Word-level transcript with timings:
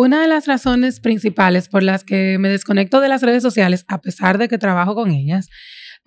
Una 0.00 0.22
de 0.22 0.28
las 0.28 0.46
razones 0.46 1.00
principales 1.00 1.68
por 1.68 1.82
las 1.82 2.04
que 2.04 2.38
me 2.38 2.48
desconecto 2.48 3.00
de 3.00 3.08
las 3.08 3.20
redes 3.20 3.42
sociales, 3.42 3.84
a 3.88 4.00
pesar 4.00 4.38
de 4.38 4.46
que 4.46 4.56
trabajo 4.56 4.94
con 4.94 5.10
ellas, 5.10 5.48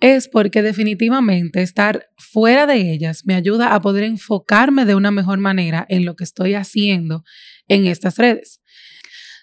es 0.00 0.28
porque 0.28 0.62
definitivamente 0.62 1.60
estar 1.60 2.06
fuera 2.16 2.66
de 2.66 2.90
ellas 2.90 3.26
me 3.26 3.34
ayuda 3.34 3.74
a 3.74 3.82
poder 3.82 4.04
enfocarme 4.04 4.86
de 4.86 4.94
una 4.94 5.10
mejor 5.10 5.40
manera 5.40 5.84
en 5.90 6.06
lo 6.06 6.16
que 6.16 6.24
estoy 6.24 6.54
haciendo 6.54 7.22
en 7.68 7.86
estas 7.86 8.16
redes. 8.16 8.62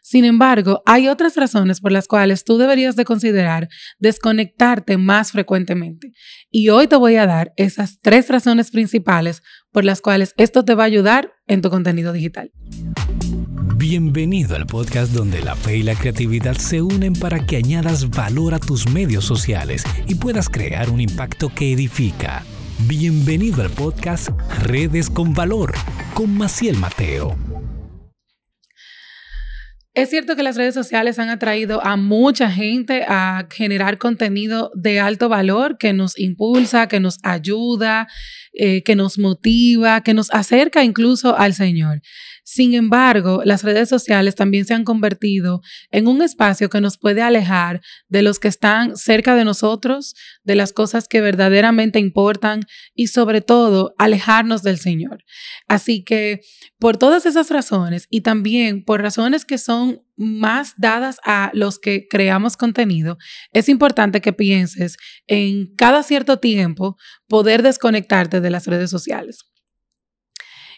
Sin 0.01 0.25
embargo, 0.25 0.81
hay 0.87 1.09
otras 1.09 1.35
razones 1.35 1.79
por 1.79 1.91
las 1.91 2.07
cuales 2.07 2.43
tú 2.43 2.57
deberías 2.57 2.95
de 2.95 3.05
considerar 3.05 3.69
desconectarte 3.99 4.97
más 4.97 5.31
frecuentemente. 5.31 6.11
Y 6.49 6.69
hoy 6.69 6.87
te 6.87 6.95
voy 6.95 7.17
a 7.17 7.27
dar 7.27 7.53
esas 7.55 7.99
tres 8.01 8.27
razones 8.29 8.71
principales 8.71 9.43
por 9.71 9.85
las 9.85 10.01
cuales 10.01 10.33
esto 10.37 10.65
te 10.65 10.73
va 10.73 10.85
a 10.85 10.87
ayudar 10.87 11.33
en 11.45 11.61
tu 11.61 11.69
contenido 11.69 12.13
digital. 12.13 12.51
Bienvenido 13.81 14.57
al 14.57 14.65
podcast 14.65 15.13
donde 15.13 15.41
la 15.41 15.55
fe 15.55 15.77
y 15.77 15.83
la 15.83 15.95
creatividad 15.95 16.57
se 16.57 16.81
unen 16.81 17.13
para 17.13 17.45
que 17.45 17.55
añadas 17.55 18.09
valor 18.09 18.53
a 18.53 18.59
tus 18.59 18.89
medios 18.89 19.23
sociales 19.23 19.85
y 20.05 20.15
puedas 20.15 20.49
crear 20.49 20.89
un 20.89 20.99
impacto 20.99 21.47
que 21.47 21.71
edifica. 21.71 22.43
Bienvenido 22.89 23.61
al 23.61 23.69
podcast 23.69 24.31
Redes 24.63 25.09
con 25.09 25.33
Valor 25.33 25.71
con 26.13 26.37
Maciel 26.37 26.75
Mateo. 26.75 27.37
Es 29.93 30.09
cierto 30.09 30.35
que 30.35 30.43
las 30.43 30.57
redes 30.57 30.73
sociales 30.73 31.17
han 31.17 31.29
atraído 31.29 31.81
a 31.81 31.95
mucha 31.95 32.51
gente 32.51 33.05
a 33.07 33.47
generar 33.49 33.97
contenido 33.97 34.71
de 34.75 34.99
alto 34.99 35.29
valor 35.29 35.77
que 35.77 35.93
nos 35.93 36.19
impulsa, 36.19 36.87
que 36.87 36.99
nos 36.99 37.17
ayuda, 37.23 38.07
eh, 38.53 38.83
que 38.83 38.95
nos 38.95 39.17
motiva, 39.17 40.01
que 40.01 40.13
nos 40.13 40.31
acerca 40.31 40.83
incluso 40.83 41.37
al 41.37 41.53
Señor. 41.53 42.01
Sin 42.51 42.73
embargo, 42.73 43.43
las 43.45 43.63
redes 43.63 43.89
sociales 43.89 44.33
también 44.33 44.65
se 44.65 44.73
han 44.73 44.83
convertido 44.83 45.61
en 45.91 46.07
un 46.07 46.23
espacio 46.23 46.67
que 46.67 46.81
nos 46.81 46.97
puede 46.97 47.21
alejar 47.21 47.79
de 48.07 48.23
los 48.23 48.39
que 48.39 48.47
están 48.47 48.97
cerca 48.97 49.35
de 49.35 49.45
nosotros, 49.45 50.15
de 50.43 50.55
las 50.55 50.73
cosas 50.73 51.07
que 51.07 51.21
verdaderamente 51.21 51.99
importan 51.99 52.63
y 52.95 53.05
sobre 53.05 53.41
todo 53.41 53.93
alejarnos 53.99 54.63
del 54.63 54.79
Señor. 54.79 55.23
Así 55.67 56.03
que 56.03 56.41
por 56.79 56.97
todas 56.97 57.27
esas 57.27 57.51
razones 57.51 58.07
y 58.09 58.21
también 58.21 58.83
por 58.83 58.99
razones 58.99 59.45
que 59.45 59.59
son 59.59 60.01
más 60.15 60.73
dadas 60.75 61.19
a 61.25 61.51
los 61.53 61.77
que 61.77 62.07
creamos 62.09 62.57
contenido, 62.57 63.19
es 63.53 63.69
importante 63.69 64.21
que 64.21 64.33
pienses 64.33 64.97
en 65.27 65.75
cada 65.75 66.01
cierto 66.01 66.39
tiempo 66.39 66.97
poder 67.27 67.61
desconectarte 67.61 68.41
de 68.41 68.49
las 68.49 68.65
redes 68.65 68.89
sociales. 68.89 69.48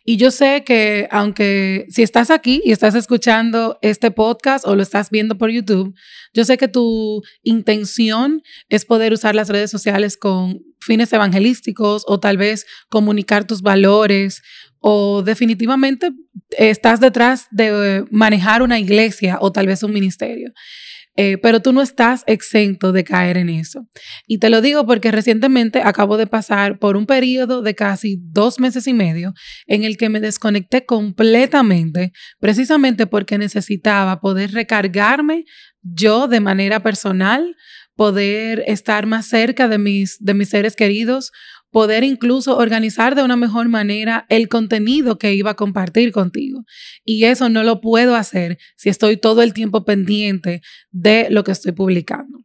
Y 0.04 0.18
yo 0.18 0.32
sé 0.32 0.64
que 0.64 1.08
aunque 1.12 1.86
si 1.90 2.02
estás 2.02 2.32
aquí 2.32 2.62
y 2.66 2.72
estás 2.72 2.96
escuchando 2.96 3.78
este 3.82 4.10
podcast 4.10 4.66
o 4.66 4.76
lo 4.76 4.82
estás 4.82 5.10
viendo 5.10 5.38
por 5.38 5.52
YouTube, 5.52 5.94
yo 6.34 6.44
sé 6.44 6.58
que 6.58 6.68
tu 6.68 7.22
intención 7.44 8.42
es 8.70 8.86
poder 8.86 9.14
usar 9.14 9.36
las 9.36 9.50
redes 9.50 9.70
sociales 9.70 10.18
con 10.18 10.62
fines 10.80 11.14
evangelísticos 11.14 12.04
o 12.08 12.20
tal 12.20 12.38
vez 12.38 12.66
comunicar 12.90 13.46
tus 13.46 13.62
valores 13.62 14.42
o 14.80 15.22
definitivamente 15.22 16.12
estás 16.58 17.00
detrás 17.00 17.48
de 17.52 18.04
manejar 18.10 18.64
una 18.64 18.80
iglesia 18.80 19.38
o 19.40 19.52
tal 19.52 19.68
vez 19.68 19.84
un 19.84 19.94
ministerio. 19.94 20.52
Eh, 21.18 21.38
pero 21.38 21.62
tú 21.62 21.74
no 21.74 21.82
estás 21.82 22.24
exento 22.26 22.94
de 22.94 23.04
caer 23.04 23.36
en 23.38 23.50
eso. 23.50 23.86
Y 24.28 24.38
te 24.38 24.50
lo 24.50 24.62
digo 24.62 24.86
porque 24.86 25.12
recientemente 25.12 25.82
acabo 25.84 26.16
de 26.16 26.26
pasar 26.26 26.80
por 26.80 26.96
un 26.96 27.06
periodo 27.06 27.62
de 27.62 27.76
casi 27.76 28.18
dos 28.22 28.60
meses 28.60 28.88
y 28.88 28.94
medio 28.94 29.34
en 29.68 29.84
el 29.84 29.98
que 29.98 30.08
me 30.08 30.22
desconecté 30.22 30.86
completamente, 30.86 32.14
precisamente 32.40 33.08
porque 33.08 33.38
necesitaba 33.38 34.22
poder 34.22 34.52
recargarme 34.52 35.44
yo 35.82 36.28
de 36.28 36.40
manera 36.40 36.82
personal, 36.82 37.56
poder 37.96 38.64
estar 38.68 39.06
más 39.06 39.28
cerca 39.28 39.68
de 39.68 39.78
mis, 39.78 40.18
de 40.20 40.34
mis 40.34 40.50
seres 40.50 40.76
queridos, 40.76 41.32
poder 41.72 42.04
incluso 42.04 42.58
organizar 42.58 43.16
de 43.16 43.24
una 43.24 43.38
mejor 43.38 43.70
manera 43.70 44.26
el 44.30 44.50
contenido 44.50 45.18
que 45.18 45.34
iba 45.34 45.52
a 45.52 45.56
compartir 45.56 46.12
contigo. 46.12 46.66
Y 47.04 47.24
eso 47.24 47.50
no 47.50 47.64
lo 47.64 47.82
puedo 47.82 48.16
hacer 48.16 48.58
si 48.76 48.90
estoy 48.90 49.18
todo 49.18 49.42
el 49.42 49.54
tiempo 49.54 49.86
pendiente 49.86 50.62
de 50.92 51.28
lo 51.30 51.44
que 51.44 51.54
estoy 51.54 51.72
publicando. 51.72 52.40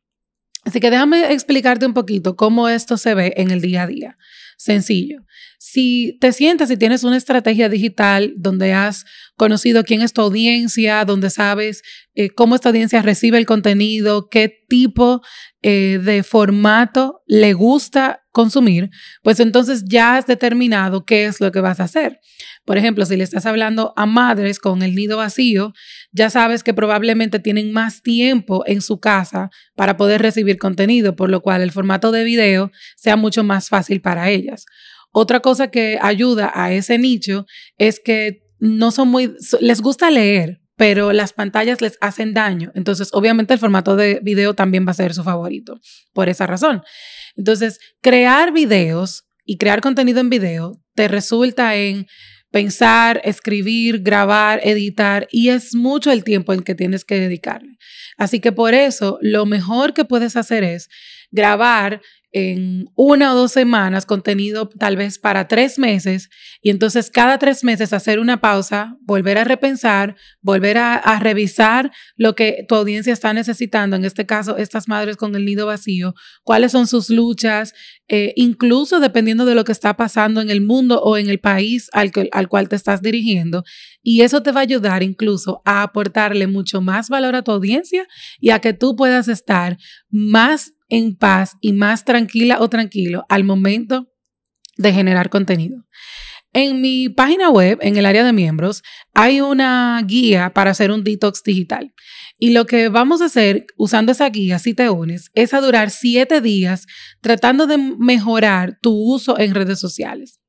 Así 0.64 0.80
que 0.80 0.90
déjame 0.90 1.32
explicarte 1.32 1.86
un 1.86 1.94
poquito 1.94 2.34
cómo 2.34 2.68
esto 2.68 2.96
se 2.96 3.14
ve 3.14 3.34
en 3.36 3.50
el 3.50 3.60
día 3.60 3.82
a 3.82 3.86
día. 3.86 4.18
Sencillo. 4.58 5.18
Si 5.58 6.16
te 6.20 6.32
sientes 6.32 6.70
y 6.70 6.76
tienes 6.76 7.04
una 7.04 7.16
estrategia 7.16 7.68
digital 7.68 8.34
donde 8.36 8.72
has 8.72 9.04
conocido 9.36 9.84
quién 9.84 10.02
es 10.02 10.12
tu 10.12 10.22
audiencia, 10.22 11.04
donde 11.04 11.30
sabes 11.30 11.82
eh, 12.14 12.30
cómo 12.30 12.54
esta 12.54 12.70
audiencia 12.70 13.02
recibe 13.02 13.38
el 13.38 13.46
contenido, 13.46 14.28
qué 14.28 14.52
tipo 14.68 15.22
eh, 15.62 16.00
de 16.02 16.22
formato 16.22 17.22
le 17.26 17.52
gusta 17.52 18.25
consumir, 18.36 18.90
pues 19.22 19.40
entonces 19.40 19.82
ya 19.86 20.18
has 20.18 20.26
determinado 20.26 21.06
qué 21.06 21.24
es 21.24 21.40
lo 21.40 21.50
que 21.52 21.62
vas 21.62 21.80
a 21.80 21.84
hacer. 21.84 22.20
Por 22.66 22.76
ejemplo, 22.76 23.06
si 23.06 23.16
le 23.16 23.24
estás 23.24 23.46
hablando 23.46 23.94
a 23.96 24.04
madres 24.04 24.58
con 24.58 24.82
el 24.82 24.94
nido 24.94 25.16
vacío, 25.16 25.72
ya 26.12 26.28
sabes 26.28 26.62
que 26.62 26.74
probablemente 26.74 27.38
tienen 27.38 27.72
más 27.72 28.02
tiempo 28.02 28.62
en 28.66 28.82
su 28.82 29.00
casa 29.00 29.48
para 29.74 29.96
poder 29.96 30.20
recibir 30.20 30.58
contenido, 30.58 31.16
por 31.16 31.30
lo 31.30 31.40
cual 31.40 31.62
el 31.62 31.72
formato 31.72 32.12
de 32.12 32.24
video 32.24 32.70
sea 32.94 33.16
mucho 33.16 33.42
más 33.42 33.70
fácil 33.70 34.02
para 34.02 34.28
ellas. 34.28 34.66
Otra 35.12 35.40
cosa 35.40 35.68
que 35.68 35.98
ayuda 36.02 36.52
a 36.54 36.74
ese 36.74 36.98
nicho 36.98 37.46
es 37.78 38.00
que 38.04 38.42
no 38.58 38.90
son 38.90 39.08
muy, 39.08 39.32
les 39.60 39.80
gusta 39.80 40.10
leer, 40.10 40.60
pero 40.76 41.12
las 41.12 41.32
pantallas 41.32 41.80
les 41.80 41.96
hacen 42.00 42.34
daño. 42.34 42.70
Entonces, 42.74 43.08
obviamente 43.12 43.54
el 43.54 43.60
formato 43.60 43.96
de 43.96 44.20
video 44.22 44.54
también 44.54 44.86
va 44.86 44.90
a 44.90 44.94
ser 44.94 45.14
su 45.14 45.24
favorito 45.24 45.80
por 46.12 46.28
esa 46.28 46.46
razón. 46.46 46.82
Entonces, 47.34 47.80
crear 48.00 48.52
videos 48.52 49.24
y 49.44 49.56
crear 49.56 49.80
contenido 49.80 50.20
en 50.20 50.30
video 50.30 50.80
te 50.94 51.08
resulta 51.08 51.76
en 51.76 52.06
pensar, 52.50 53.20
escribir, 53.24 54.00
grabar, 54.00 54.60
editar 54.64 55.28
y 55.30 55.48
es 55.50 55.74
mucho 55.74 56.10
el 56.10 56.24
tiempo 56.24 56.52
en 56.52 56.62
que 56.62 56.74
tienes 56.74 57.04
que 57.04 57.20
dedicarle. 57.20 57.76
Así 58.16 58.40
que 58.40 58.52
por 58.52 58.72
eso 58.72 59.18
lo 59.20 59.44
mejor 59.46 59.92
que 59.92 60.04
puedes 60.04 60.36
hacer 60.36 60.64
es 60.64 60.88
grabar 61.36 62.00
en 62.32 62.90
una 62.96 63.32
o 63.32 63.34
dos 63.36 63.52
semanas 63.52 64.04
contenido 64.04 64.68
tal 64.68 64.96
vez 64.96 65.18
para 65.18 65.48
tres 65.48 65.78
meses 65.78 66.28
y 66.60 66.68
entonces 66.68 67.10
cada 67.10 67.38
tres 67.38 67.64
meses 67.64 67.94
hacer 67.94 68.18
una 68.18 68.42
pausa, 68.42 68.98
volver 69.00 69.38
a 69.38 69.44
repensar, 69.44 70.16
volver 70.42 70.76
a, 70.76 71.18
revisar 71.18 71.92
lo 72.16 72.34
que 72.34 72.66
tu 72.68 72.74
audiencia 72.74 73.14
está 73.14 73.32
necesitando, 73.32 73.96
en 73.96 74.04
este 74.04 74.26
caso 74.26 74.58
estas 74.58 74.86
madres 74.86 75.16
con 75.16 75.34
el 75.34 75.46
nido 75.46 75.64
vacío, 75.64 76.14
cuáles 76.42 76.72
son 76.72 76.86
sus 76.86 77.08
luchas, 77.08 77.72
eh, 78.08 78.34
incluso 78.36 79.00
dependiendo 79.00 79.46
de 79.46 79.54
lo 79.54 79.64
que 79.64 79.72
está 79.72 79.96
pasando 79.96 80.42
en 80.42 80.50
el 80.50 80.60
mundo 80.60 81.00
o 81.00 81.16
en 81.16 81.30
el 81.30 81.40
país 81.40 81.88
al, 81.94 82.12
al 82.32 82.48
cual 82.48 82.68
te 82.68 82.76
estás 82.76 83.00
dirigiendo. 83.00 83.64
Y 84.02 84.20
eso 84.20 84.42
te 84.42 84.52
va 84.52 84.60
a 84.60 84.64
ayudar 84.64 85.02
incluso 85.02 85.62
a 85.64 85.82
aportarle 85.82 86.46
mucho 86.46 86.82
más 86.82 87.08
valor 87.08 87.34
a 87.34 87.42
tu 87.42 87.50
audiencia 87.50 88.06
y 88.40 88.50
a 88.50 88.58
que 88.58 88.74
tú 88.74 88.94
puedas 88.94 89.28
estar 89.28 89.78
más 90.10 90.75
en 90.88 91.16
paz 91.16 91.56
y 91.60 91.72
más 91.72 92.04
tranquila 92.04 92.58
o 92.60 92.68
tranquilo 92.68 93.24
al 93.28 93.44
momento 93.44 94.08
de 94.76 94.92
generar 94.92 95.30
contenido. 95.30 95.84
En 96.52 96.80
mi 96.80 97.10
página 97.10 97.50
web, 97.50 97.78
en 97.82 97.96
el 97.96 98.06
área 98.06 98.24
de 98.24 98.32
miembros, 98.32 98.82
hay 99.12 99.42
una 99.42 100.00
guía 100.06 100.54
para 100.54 100.70
hacer 100.70 100.90
un 100.90 101.04
detox 101.04 101.42
digital. 101.42 101.92
Y 102.38 102.50
lo 102.50 102.66
que 102.66 102.88
vamos 102.88 103.20
a 103.20 103.26
hacer 103.26 103.66
usando 103.76 104.12
esa 104.12 104.28
guía, 104.30 104.58
si 104.58 104.72
te 104.72 104.88
unes, 104.88 105.30
es 105.34 105.52
a 105.52 105.60
durar 105.60 105.90
siete 105.90 106.40
días 106.40 106.86
tratando 107.20 107.66
de 107.66 107.76
mejorar 107.76 108.78
tu 108.80 108.92
uso 108.94 109.38
en 109.38 109.54
redes 109.54 109.78
sociales. 109.78 110.40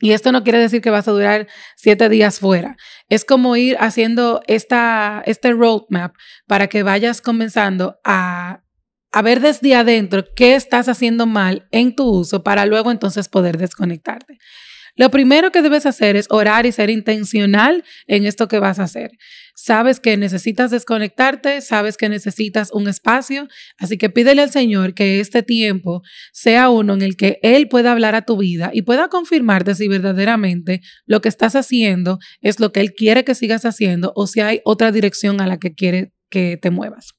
Y 0.00 0.12
esto 0.12 0.32
no 0.32 0.44
quiere 0.44 0.58
decir 0.58 0.80
que 0.80 0.90
vas 0.90 1.08
a 1.08 1.12
durar 1.12 1.46
siete 1.76 2.08
días 2.08 2.38
fuera. 2.38 2.76
Es 3.08 3.24
como 3.24 3.56
ir 3.56 3.76
haciendo 3.80 4.40
esta, 4.46 5.22
este 5.26 5.52
roadmap 5.52 6.14
para 6.46 6.68
que 6.68 6.82
vayas 6.82 7.20
comenzando 7.20 7.98
a 8.04 8.62
a 9.12 9.22
ver 9.22 9.40
desde 9.40 9.74
adentro 9.74 10.24
qué 10.34 10.54
estás 10.54 10.88
haciendo 10.88 11.26
mal 11.26 11.66
en 11.70 11.94
tu 11.94 12.04
uso 12.04 12.42
para 12.42 12.66
luego 12.66 12.90
entonces 12.90 13.28
poder 13.28 13.58
desconectarte. 13.58 14.38
Lo 14.96 15.10
primero 15.10 15.52
que 15.52 15.62
debes 15.62 15.86
hacer 15.86 16.16
es 16.16 16.26
orar 16.30 16.66
y 16.66 16.72
ser 16.72 16.90
intencional 16.90 17.84
en 18.06 18.26
esto 18.26 18.48
que 18.48 18.58
vas 18.58 18.78
a 18.78 18.84
hacer. 18.84 19.12
Sabes 19.54 20.00
que 20.00 20.16
necesitas 20.16 20.70
desconectarte, 20.70 21.60
sabes 21.60 21.96
que 21.96 22.08
necesitas 22.08 22.70
un 22.72 22.88
espacio, 22.88 23.46
así 23.78 23.98
que 23.98 24.10
pídele 24.10 24.42
al 24.42 24.50
Señor 24.50 24.94
que 24.94 25.20
este 25.20 25.42
tiempo 25.42 26.02
sea 26.32 26.70
uno 26.70 26.94
en 26.94 27.02
el 27.02 27.16
que 27.16 27.38
Él 27.42 27.68
pueda 27.68 27.92
hablar 27.92 28.14
a 28.14 28.26
tu 28.26 28.36
vida 28.36 28.70
y 28.72 28.82
pueda 28.82 29.08
confirmarte 29.08 29.74
si 29.74 29.88
verdaderamente 29.88 30.80
lo 31.06 31.20
que 31.20 31.28
estás 31.28 31.56
haciendo 31.56 32.18
es 32.40 32.58
lo 32.58 32.72
que 32.72 32.80
Él 32.80 32.92
quiere 32.92 33.24
que 33.24 33.34
sigas 33.34 33.64
haciendo 33.64 34.12
o 34.16 34.26
si 34.26 34.40
hay 34.40 34.60
otra 34.64 34.92
dirección 34.92 35.40
a 35.40 35.46
la 35.46 35.58
que 35.58 35.74
quiere 35.74 36.12
que 36.30 36.58
te 36.60 36.70
muevas. 36.70 37.14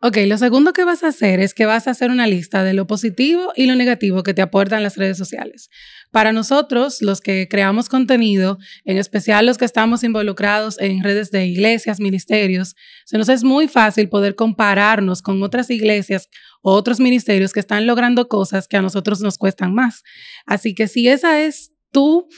Ok, 0.00 0.16
lo 0.26 0.38
segundo 0.38 0.72
que 0.72 0.84
vas 0.84 1.02
a 1.02 1.08
hacer 1.08 1.40
es 1.40 1.54
que 1.54 1.66
vas 1.66 1.88
a 1.88 1.90
hacer 1.90 2.12
una 2.12 2.28
lista 2.28 2.62
de 2.62 2.72
lo 2.72 2.86
positivo 2.86 3.52
y 3.56 3.66
lo 3.66 3.74
negativo 3.74 4.22
que 4.22 4.32
te 4.32 4.42
aportan 4.42 4.84
las 4.84 4.96
redes 4.96 5.18
sociales. 5.18 5.70
Para 6.12 6.30
nosotros, 6.30 7.02
los 7.02 7.20
que 7.20 7.48
creamos 7.50 7.88
contenido, 7.88 8.58
en 8.84 8.96
especial 8.96 9.44
los 9.44 9.58
que 9.58 9.64
estamos 9.64 10.04
involucrados 10.04 10.78
en 10.78 11.02
redes 11.02 11.32
de 11.32 11.46
iglesias, 11.46 11.98
ministerios, 11.98 12.76
se 13.06 13.18
nos 13.18 13.28
es 13.28 13.42
muy 13.42 13.66
fácil 13.66 14.08
poder 14.08 14.36
compararnos 14.36 15.20
con 15.20 15.42
otras 15.42 15.68
iglesias 15.68 16.28
o 16.62 16.74
otros 16.74 17.00
ministerios 17.00 17.52
que 17.52 17.58
están 17.58 17.84
logrando 17.84 18.28
cosas 18.28 18.68
que 18.68 18.76
a 18.76 18.82
nosotros 18.82 19.20
nos 19.20 19.36
cuestan 19.36 19.74
más. 19.74 20.04
Así 20.46 20.76
que 20.76 20.86
si 20.86 21.08
esa 21.08 21.42
es 21.42 21.72
tu 21.90 22.28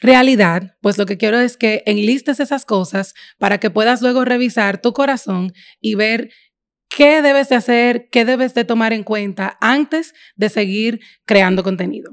realidad, 0.00 0.76
pues 0.80 0.96
lo 0.96 1.04
que 1.04 1.18
quiero 1.18 1.38
es 1.38 1.58
que 1.58 1.82
enlistes 1.84 2.40
esas 2.40 2.64
cosas 2.64 3.12
para 3.36 3.58
que 3.60 3.68
puedas 3.68 4.00
luego 4.00 4.24
revisar 4.24 4.80
tu 4.80 4.94
corazón 4.94 5.52
y 5.78 5.94
ver 5.94 6.30
qué 6.96 7.22
debes 7.22 7.48
de 7.48 7.56
hacer, 7.56 8.08
qué 8.10 8.24
debes 8.24 8.54
de 8.54 8.64
tomar 8.64 8.92
en 8.92 9.04
cuenta 9.04 9.56
antes 9.60 10.14
de 10.36 10.48
seguir 10.48 11.00
creando 11.24 11.62
contenido. 11.62 12.10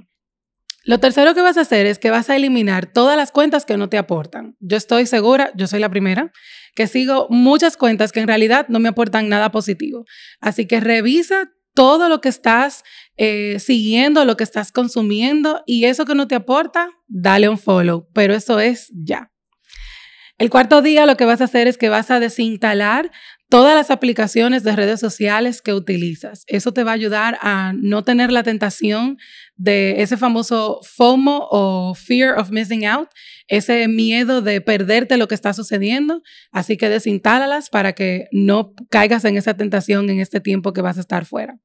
Lo 0.85 0.99
tercero 0.99 1.35
que 1.35 1.41
vas 1.41 1.57
a 1.57 1.61
hacer 1.61 1.85
es 1.85 1.99
que 1.99 2.09
vas 2.09 2.29
a 2.29 2.35
eliminar 2.35 2.91
todas 2.91 3.17
las 3.17 3.31
cuentas 3.31 3.65
que 3.65 3.77
no 3.77 3.89
te 3.89 3.97
aportan. 3.97 4.55
Yo 4.59 4.77
estoy 4.77 5.05
segura, 5.05 5.51
yo 5.55 5.67
soy 5.67 5.79
la 5.79 5.89
primera, 5.89 6.31
que 6.73 6.87
sigo 6.87 7.27
muchas 7.29 7.77
cuentas 7.77 8.11
que 8.11 8.21
en 8.21 8.27
realidad 8.27 8.65
no 8.69 8.79
me 8.79 8.89
aportan 8.89 9.29
nada 9.29 9.51
positivo. 9.51 10.05
Así 10.39 10.65
que 10.65 10.79
revisa 10.79 11.51
todo 11.75 12.09
lo 12.09 12.21
que 12.21 12.29
estás 12.29 12.83
eh, 13.17 13.57
siguiendo, 13.59 14.25
lo 14.25 14.37
que 14.37 14.43
estás 14.43 14.71
consumiendo 14.71 15.61
y 15.65 15.85
eso 15.85 16.05
que 16.05 16.15
no 16.15 16.27
te 16.27 16.35
aporta, 16.35 16.89
dale 17.07 17.49
un 17.49 17.57
follow, 17.57 18.07
pero 18.13 18.33
eso 18.33 18.59
es 18.59 18.91
ya. 18.93 19.31
El 20.39 20.49
cuarto 20.49 20.81
día 20.81 21.05
lo 21.05 21.17
que 21.17 21.25
vas 21.25 21.41
a 21.41 21.43
hacer 21.43 21.67
es 21.67 21.77
que 21.77 21.89
vas 21.89 22.09
a 22.11 22.21
desinstalar 22.21 23.11
todas 23.49 23.75
las 23.75 23.91
aplicaciones 23.91 24.63
de 24.63 24.73
redes 24.73 25.01
sociales 25.01 25.61
que 25.61 25.73
utilizas. 25.73 26.45
Eso 26.47 26.71
te 26.71 26.85
va 26.85 26.91
a 26.91 26.93
ayudar 26.93 27.37
a 27.41 27.73
no 27.75 28.05
tener 28.05 28.31
la 28.31 28.41
tentación 28.41 29.17
de 29.57 30.01
ese 30.01 30.15
famoso 30.15 30.79
FOMO 30.83 31.45
o 31.51 31.93
Fear 31.93 32.39
of 32.39 32.51
Missing 32.51 32.85
Out, 32.85 33.09
ese 33.49 33.89
miedo 33.89 34.41
de 34.41 34.61
perderte 34.61 35.17
lo 35.17 35.27
que 35.27 35.35
está 35.35 35.51
sucediendo. 35.51 36.21
Así 36.53 36.77
que 36.77 36.87
desintálalas 36.87 37.69
para 37.69 37.91
que 37.91 38.29
no 38.31 38.73
caigas 38.89 39.25
en 39.25 39.35
esa 39.35 39.57
tentación 39.57 40.09
en 40.09 40.21
este 40.21 40.39
tiempo 40.39 40.71
que 40.71 40.81
vas 40.81 40.95
a 40.95 41.01
estar 41.01 41.25
fuera. 41.25 41.59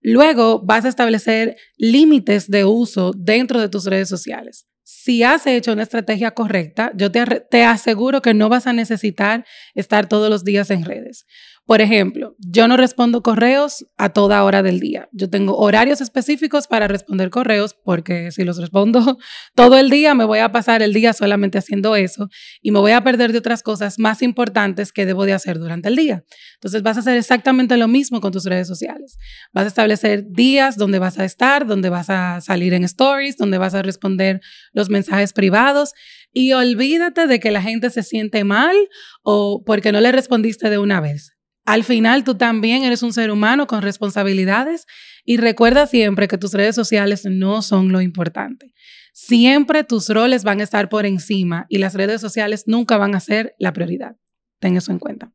Luego 0.00 0.62
vas 0.64 0.84
a 0.84 0.88
establecer 0.88 1.56
límites 1.76 2.48
de 2.48 2.64
uso 2.64 3.10
dentro 3.16 3.60
de 3.60 3.68
tus 3.68 3.84
redes 3.86 4.08
sociales 4.08 4.69
si 4.92 5.22
has 5.22 5.46
hecho 5.46 5.72
una 5.72 5.84
estrategia 5.84 6.32
correcta, 6.32 6.90
yo 6.96 7.12
te, 7.12 7.24
te, 7.48 7.62
aseguro 7.62 8.20
que 8.22 8.34
no 8.34 8.48
vas 8.48 8.66
a 8.66 8.72
necesitar 8.72 9.46
estar 9.76 10.08
todos 10.08 10.28
los 10.28 10.42
días 10.42 10.68
en 10.70 10.84
redes. 10.84 11.26
Por 11.66 11.80
ejemplo, 11.80 12.34
yo 12.38 12.66
no 12.66 12.76
respondo 12.76 13.22
correos 13.22 13.86
a 13.96 14.08
toda 14.08 14.42
hora 14.42 14.60
del 14.60 14.80
día. 14.80 15.08
Yo 15.12 15.30
tengo 15.30 15.56
horarios 15.56 16.00
específicos 16.00 16.66
para 16.66 16.88
responder 16.88 17.30
correos 17.30 17.76
porque 17.84 18.32
si 18.32 18.42
los 18.42 18.58
respondo 18.58 19.18
todo 19.54 19.78
el 19.78 19.88
día, 19.88 20.14
me 20.16 20.24
voy 20.24 20.40
a 20.40 20.50
pasar 20.50 20.82
el 20.82 20.92
día 20.92 21.12
solamente 21.12 21.58
haciendo 21.58 21.94
eso 21.94 22.28
y 22.60 22.72
me 22.72 22.80
voy 22.80 22.90
a 22.90 23.04
perder 23.04 23.30
de 23.30 23.38
otras 23.38 23.62
cosas 23.62 24.00
más 24.00 24.20
importantes 24.20 24.92
que 24.92 25.06
debo 25.06 25.26
de 25.26 25.32
hacer 25.32 25.60
durante 25.60 25.88
el 25.88 25.94
día. 25.94 26.24
Entonces 26.54 26.82
vas 26.82 26.96
a 26.96 27.00
hacer 27.00 27.16
exactamente 27.16 27.76
lo 27.76 27.86
mismo 27.86 28.20
con 28.20 28.32
tus 28.32 28.46
redes 28.46 28.66
sociales. 28.66 29.16
Vas 29.52 29.64
a 29.66 29.68
establecer 29.68 30.24
días 30.28 30.76
donde 30.76 30.98
vas 30.98 31.20
a 31.20 31.24
estar, 31.24 31.68
donde 31.68 31.88
vas 31.88 32.10
a 32.10 32.40
salir 32.40 32.74
en 32.74 32.82
stories, 32.82 33.36
donde 33.36 33.58
vas 33.58 33.74
a 33.74 33.82
responder 33.82 34.40
los 34.72 34.90
mensajes 34.90 35.32
privados 35.32 35.92
y 36.32 36.52
olvídate 36.52 37.28
de 37.28 37.38
que 37.38 37.52
la 37.52 37.62
gente 37.62 37.90
se 37.90 38.02
siente 38.02 38.42
mal 38.42 38.76
o 39.22 39.62
porque 39.64 39.92
no 39.92 40.00
le 40.00 40.10
respondiste 40.10 40.68
de 40.68 40.78
una 40.78 41.00
vez. 41.00 41.36
Al 41.70 41.84
final 41.84 42.24
tú 42.24 42.34
también 42.34 42.82
eres 42.82 43.04
un 43.04 43.12
ser 43.12 43.30
humano 43.30 43.68
con 43.68 43.80
responsabilidades 43.80 44.86
y 45.24 45.36
recuerda 45.36 45.86
siempre 45.86 46.26
que 46.26 46.36
tus 46.36 46.52
redes 46.52 46.74
sociales 46.74 47.26
no 47.26 47.62
son 47.62 47.92
lo 47.92 48.00
importante. 48.00 48.74
Siempre 49.12 49.84
tus 49.84 50.08
roles 50.08 50.42
van 50.42 50.58
a 50.58 50.64
estar 50.64 50.88
por 50.88 51.06
encima 51.06 51.66
y 51.68 51.78
las 51.78 51.94
redes 51.94 52.20
sociales 52.20 52.64
nunca 52.66 52.96
van 52.96 53.14
a 53.14 53.20
ser 53.20 53.54
la 53.60 53.72
prioridad. 53.72 54.16
Ten 54.58 54.76
eso 54.76 54.90
en 54.90 54.98
cuenta. 54.98 55.30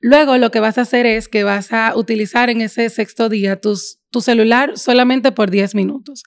Luego 0.00 0.38
lo 0.38 0.50
que 0.50 0.60
vas 0.60 0.78
a 0.78 0.82
hacer 0.82 1.04
es 1.04 1.28
que 1.28 1.44
vas 1.44 1.74
a 1.74 1.94
utilizar 1.94 2.48
en 2.48 2.62
ese 2.62 2.88
sexto 2.88 3.28
día 3.28 3.60
tu 3.60 4.20
celular 4.22 4.78
solamente 4.78 5.30
por 5.30 5.50
10 5.50 5.74
minutos. 5.74 6.22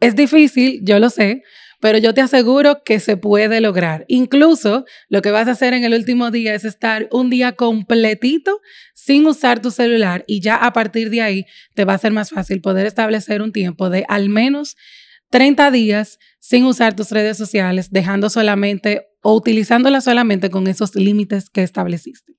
Es 0.00 0.16
difícil, 0.16 0.80
yo 0.82 0.98
lo 0.98 1.10
sé, 1.10 1.42
pero 1.80 1.98
yo 1.98 2.14
te 2.14 2.20
aseguro 2.20 2.82
que 2.84 3.00
se 3.00 3.16
puede 3.16 3.60
lograr. 3.60 4.04
Incluso 4.06 4.84
lo 5.08 5.22
que 5.22 5.30
vas 5.30 5.48
a 5.48 5.52
hacer 5.52 5.72
en 5.72 5.84
el 5.84 5.94
último 5.94 6.30
día 6.30 6.54
es 6.54 6.64
estar 6.64 7.08
un 7.10 7.30
día 7.30 7.52
completito 7.52 8.60
sin 8.94 9.26
usar 9.26 9.60
tu 9.60 9.70
celular 9.70 10.24
y 10.26 10.40
ya 10.40 10.56
a 10.56 10.72
partir 10.72 11.10
de 11.10 11.22
ahí 11.22 11.46
te 11.74 11.84
va 11.84 11.94
a 11.94 11.98
ser 11.98 12.12
más 12.12 12.30
fácil 12.30 12.60
poder 12.60 12.86
establecer 12.86 13.42
un 13.42 13.52
tiempo 13.52 13.88
de 13.88 14.04
al 14.08 14.28
menos 14.28 14.76
30 15.30 15.70
días 15.70 16.18
sin 16.38 16.64
usar 16.64 16.94
tus 16.94 17.10
redes 17.10 17.36
sociales, 17.36 17.90
dejando 17.90 18.30
solamente 18.30 19.06
o 19.22 19.34
utilizándolas 19.34 20.04
solamente 20.04 20.50
con 20.50 20.66
esos 20.66 20.94
límites 20.94 21.48
que 21.50 21.62
estableciste. 21.62 22.34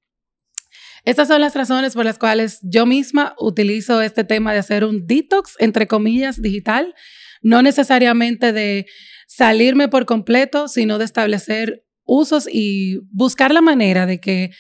Estas 1.04 1.30
son 1.30 1.42
las 1.42 1.56
razones 1.56 1.94
por 1.94 2.06
las 2.06 2.20
cuales 2.20 2.60
yo 2.62 2.86
misma 2.86 3.34
utilizo 3.40 4.02
este 4.02 4.24
tema 4.24 4.54
de 4.54 4.60
hacer 4.60 4.84
un 4.84 5.08
detox, 5.08 5.56
entre 5.58 5.88
comillas, 5.88 6.42
digital, 6.42 6.94
no 7.42 7.64
necesariamente 7.64 8.54
de 8.54 8.86
salirme 9.32 9.88
por 9.88 10.06
completo, 10.06 10.68
sino 10.68 10.98
de 10.98 11.06
establecer 11.06 11.86
usos 12.04 12.50
y 12.52 12.98
buscar 13.14 13.54
la 13.54 13.62
manera 13.62 14.06
de 14.06 14.20
que 14.20 14.52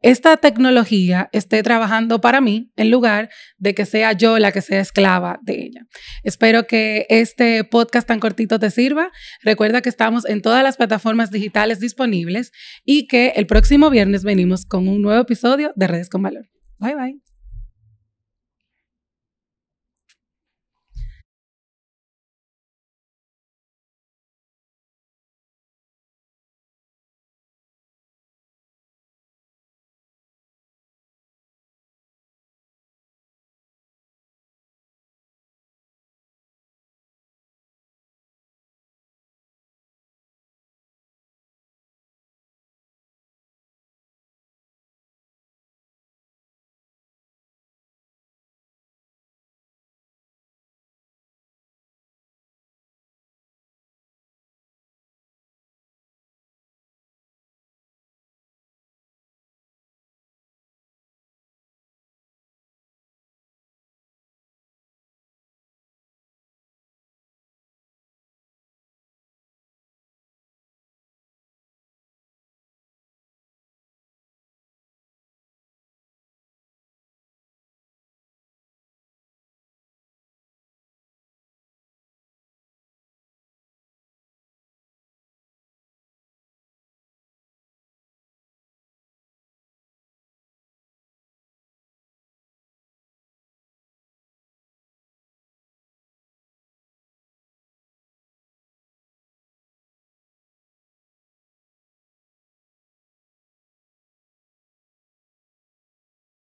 esta 0.00 0.38
tecnología 0.38 1.28
esté 1.32 1.62
trabajando 1.62 2.22
para 2.22 2.40
mí 2.40 2.72
en 2.76 2.90
lugar 2.90 3.28
de 3.58 3.74
que 3.74 3.84
sea 3.84 4.12
yo 4.12 4.38
la 4.38 4.52
que 4.52 4.62
sea 4.62 4.80
esclava 4.80 5.38
de 5.42 5.64
ella. 5.64 5.86
Espero 6.22 6.66
que 6.66 7.04
este 7.10 7.62
podcast 7.64 8.08
tan 8.08 8.20
cortito 8.20 8.58
te 8.58 8.70
sirva. 8.70 9.10
Recuerda 9.42 9.82
que 9.82 9.90
estamos 9.90 10.24
en 10.24 10.40
todas 10.40 10.62
las 10.62 10.78
plataformas 10.78 11.30
digitales 11.30 11.78
disponibles 11.78 12.52
y 12.86 13.06
que 13.06 13.34
el 13.36 13.46
próximo 13.46 13.90
viernes 13.90 14.24
venimos 14.24 14.64
con 14.64 14.88
un 14.88 15.02
nuevo 15.02 15.20
episodio 15.20 15.72
de 15.76 15.86
Redes 15.88 16.08
con 16.08 16.22
Valor. 16.22 16.48
Bye 16.78 16.94
bye. 16.94 17.29